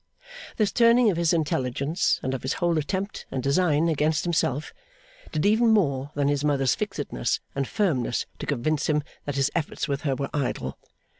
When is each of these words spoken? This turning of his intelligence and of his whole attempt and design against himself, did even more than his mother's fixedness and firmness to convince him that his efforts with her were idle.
This 0.57 0.71
turning 0.71 1.11
of 1.11 1.17
his 1.17 1.31
intelligence 1.31 2.19
and 2.23 2.33
of 2.33 2.41
his 2.41 2.53
whole 2.53 2.79
attempt 2.79 3.27
and 3.29 3.43
design 3.43 3.87
against 3.87 4.23
himself, 4.23 4.73
did 5.31 5.45
even 5.45 5.67
more 5.69 6.09
than 6.15 6.27
his 6.27 6.43
mother's 6.43 6.73
fixedness 6.73 7.39
and 7.53 7.67
firmness 7.67 8.25
to 8.39 8.47
convince 8.47 8.87
him 8.89 9.03
that 9.25 9.35
his 9.35 9.51
efforts 9.53 9.87
with 9.87 10.01
her 10.01 10.15
were 10.15 10.31
idle. 10.33 10.79